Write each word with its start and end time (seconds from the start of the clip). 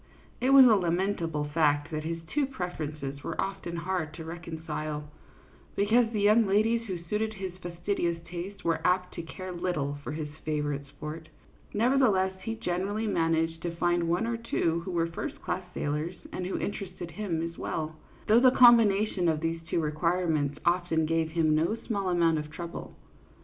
It 0.41 0.49
was 0.49 0.65
a 0.65 0.73
lamentable 0.75 1.43
fact 1.43 1.91
that 1.91 2.03
his 2.05 2.23
two 2.23 2.47
preferences 2.47 3.21
were 3.23 3.39
often 3.39 3.75
hard 3.75 4.15
to 4.15 4.25
reconcile, 4.25 5.07
because 5.75 6.09
the 6.11 6.21
young 6.21 6.47
ladies 6.47 6.87
who 6.87 6.97
suited 7.03 7.35
his 7.35 7.53
fastidious 7.61 8.17
taste 8.25 8.65
were 8.65 8.81
apt 8.83 9.13
to 9.13 9.21
care 9.21 9.51
little 9.51 9.99
for 10.03 10.13
his 10.13 10.27
favorite 10.43 10.87
sport; 10.87 11.29
nevertheless, 11.71 12.33
he 12.41 12.55
generally 12.55 13.05
man 13.05 13.35
aged 13.35 13.61
to 13.61 13.75
find 13.75 14.09
one 14.09 14.25
or 14.25 14.37
two 14.37 14.79
who 14.85 14.89
were 14.91 15.05
first 15.05 15.39
class 15.43 15.61
sailors 15.71 16.15
and 16.33 16.47
who 16.47 16.57
interested 16.57 17.11
him 17.11 17.43
as 17.43 17.59
well, 17.59 17.95
though 18.25 18.39
the 18.39 18.49
combi 18.49 18.87
nation 18.87 19.29
of 19.29 19.39
these 19.39 19.61
two 19.69 19.79
requirements 19.79 20.59
often 20.65 21.05
gave 21.05 21.29
him 21.29 21.53
no 21.53 21.75
small 21.85 22.09
amount 22.09 22.39
of 22.39 22.49
trouble. 22.51 22.95